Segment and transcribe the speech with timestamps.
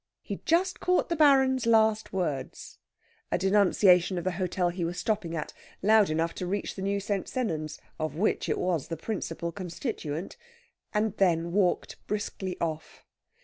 [0.23, 2.79] He just caught the Baron's last words
[3.31, 6.99] a denunciation of the hotel he was stopping at, loud enough to reach the new
[6.99, 7.27] St.
[7.29, 10.37] Sennans, of which it was the principal constituent
[10.91, 13.05] and then walked briskly off.